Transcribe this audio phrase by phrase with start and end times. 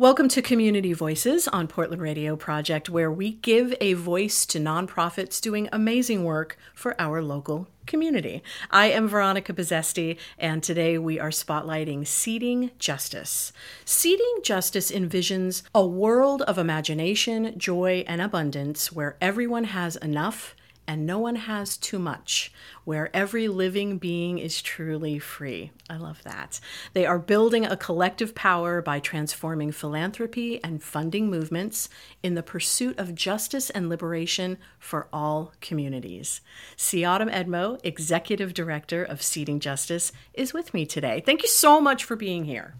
[0.00, 5.42] Welcome to Community Voices on Portland Radio Project, where we give a voice to nonprofits
[5.42, 8.42] doing amazing work for our local community.
[8.70, 13.52] I am Veronica Bezesti, and today we are spotlighting Seeding Justice.
[13.84, 20.56] Seeding Justice envisions a world of imagination, joy, and abundance where everyone has enough
[20.90, 22.52] and no one has too much,
[22.82, 25.70] where every living being is truly free.
[25.88, 26.58] I love that.
[26.94, 31.88] They are building a collective power by transforming philanthropy and funding movements
[32.24, 36.40] in the pursuit of justice and liberation for all communities.
[36.76, 41.22] Se-ah-dom Edmo, Executive Director of Seeding Justice, is with me today.
[41.24, 42.74] Thank you so much for being here.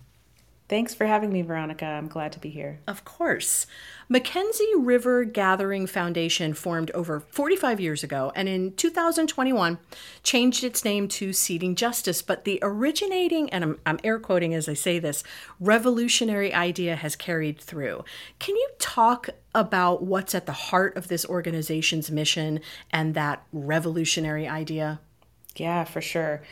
[0.71, 1.85] Thanks for having me, Veronica.
[1.85, 2.79] I'm glad to be here.
[2.87, 3.67] Of course.
[4.09, 9.79] McKenzie River Gathering Foundation formed over 45 years ago and in 2021
[10.23, 12.23] changed its name to Seeding Justice.
[12.23, 15.25] But the originating, and I'm, I'm air quoting as I say this,
[15.59, 18.05] revolutionary idea has carried through.
[18.39, 22.61] Can you talk about what's at the heart of this organization's mission
[22.93, 25.01] and that revolutionary idea?
[25.57, 26.43] Yeah, for sure.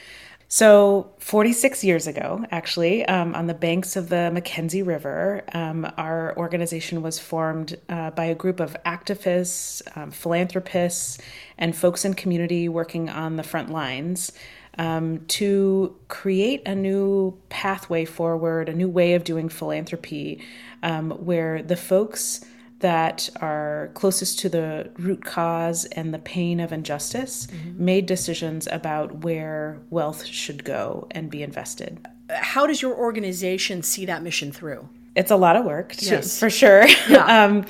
[0.50, 6.34] So, 46 years ago, actually, um, on the banks of the McKenzie River, um, our
[6.38, 11.18] organization was formed uh, by a group of activists, um, philanthropists,
[11.58, 14.32] and folks in community working on the front lines
[14.78, 20.42] um, to create a new pathway forward, a new way of doing philanthropy,
[20.82, 22.42] um, where the folks
[22.80, 27.84] that are closest to the root cause and the pain of injustice mm-hmm.
[27.84, 32.06] made decisions about where wealth should go and be invested.
[32.30, 34.88] How does your organization see that mission through?
[35.16, 36.38] It's a lot of work, yes.
[36.38, 36.86] for sure.
[37.08, 37.44] Yeah.
[37.44, 37.66] um,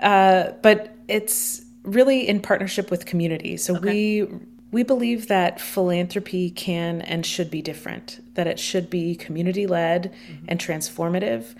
[0.00, 3.56] uh, but it's really in partnership with community.
[3.56, 3.88] So okay.
[3.88, 4.28] we
[4.72, 8.20] we believe that philanthropy can and should be different.
[8.34, 10.46] That it should be community led mm-hmm.
[10.48, 11.54] and transformative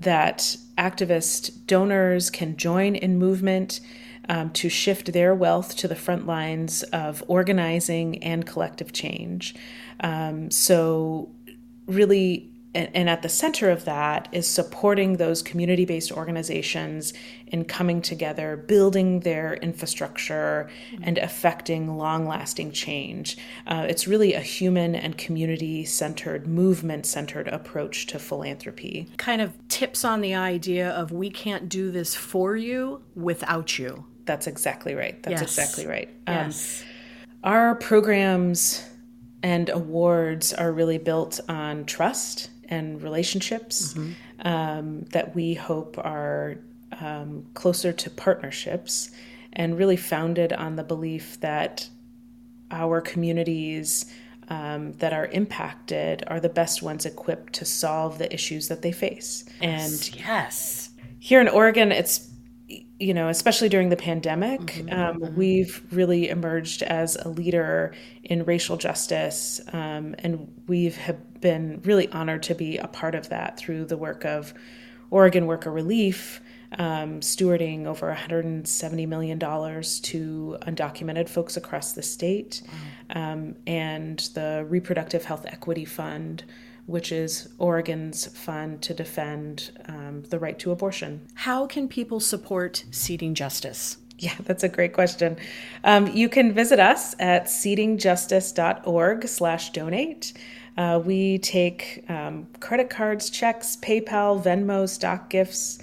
[0.00, 3.80] that activist donors can join in movement
[4.28, 9.54] um, to shift their wealth to the front lines of organizing and collective change.
[10.00, 11.30] Um, so,
[11.86, 17.12] really, and, and at the center of that is supporting those community based organizations
[17.48, 21.02] in coming together, building their infrastructure, mm-hmm.
[21.04, 23.36] and affecting long lasting change.
[23.66, 29.08] Uh, it's really a human and community centered, movement centered approach to philanthropy.
[29.16, 34.06] Kind of tips on the idea of we can't do this for you without you.
[34.26, 35.20] That's exactly right.
[35.24, 35.58] That's yes.
[35.58, 36.08] exactly right.
[36.28, 36.84] Um, yes.
[37.42, 38.84] Our programs
[39.42, 44.46] and awards are really built on trust and relationships mm-hmm.
[44.46, 46.56] um, that we hope are
[47.00, 49.10] um, closer to partnerships
[49.52, 51.88] and really founded on the belief that
[52.70, 54.06] our communities
[54.48, 58.92] um, that are impacted are the best ones equipped to solve the issues that they
[58.92, 59.44] face.
[59.60, 62.29] And yes, here in Oregon, it's
[63.00, 65.34] you know, especially during the pandemic, mm-hmm, um, mm-hmm.
[65.34, 72.08] we've really emerged as a leader in racial justice, um, and we've have been really
[72.08, 74.52] honored to be a part of that through the work of
[75.10, 76.42] Oregon Worker Relief,
[76.78, 82.60] um, stewarding over $170 million to undocumented folks across the state,
[83.14, 83.32] wow.
[83.32, 86.44] Um, and the Reproductive Health Equity Fund
[86.90, 91.26] which is Oregon's fund to defend um, the right to abortion.
[91.34, 93.96] How can people support Seeding Justice?
[94.18, 95.36] Yeah, that's a great question.
[95.84, 100.32] Um, you can visit us at seedingjustice.org slash donate.
[100.76, 105.78] Uh, we take um, credit cards, checks, PayPal, Venmo, stock gifts,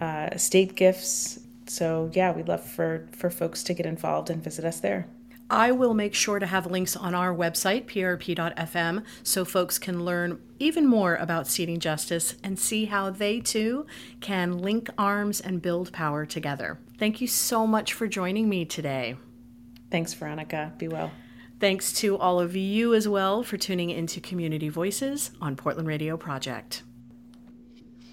[0.00, 1.40] uh, state gifts.
[1.66, 5.06] So yeah, we'd love for, for folks to get involved and visit us there.
[5.52, 10.40] I will make sure to have links on our website, prp.fm, so folks can learn
[10.58, 13.86] even more about Seeding Justice and see how they too
[14.22, 16.78] can link arms and build power together.
[16.96, 19.16] Thank you so much for joining me today.
[19.90, 20.72] Thanks, Veronica.
[20.78, 21.10] Be well.
[21.60, 26.16] Thanks to all of you as well for tuning into Community Voices on Portland Radio
[26.16, 26.82] Project.